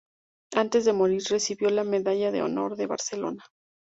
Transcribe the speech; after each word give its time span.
Antes 0.55 0.85
de 0.85 0.93
morir 0.93 1.21
recibió 1.29 1.69
la 1.69 1.83
Medalla 1.83 2.31
de 2.31 2.41
Honor 2.41 2.75
de 2.75 2.87
Barcelona. 2.87 3.43